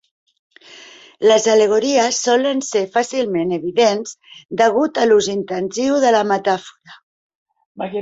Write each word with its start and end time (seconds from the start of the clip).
Les 1.31 1.45
al·legories 1.55 2.21
solen 2.29 2.63
ser 2.69 2.83
fàcilment 2.97 3.55
evidents 3.59 4.17
degut 4.65 5.01
a 5.03 5.07
l'ús 5.11 5.33
intensiu 5.39 6.03
de 6.09 6.19
la 6.21 6.27
metàfora. 6.35 7.03